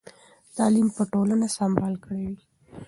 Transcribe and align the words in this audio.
تعلیم 0.55 0.87
به 0.95 1.03
ټولنه 1.11 1.47
سمبال 1.57 1.93
کړې 2.03 2.21
وي. 2.29 2.39